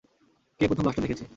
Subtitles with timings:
[0.59, 1.25] কে প্রথম লাশটা দেখেছে?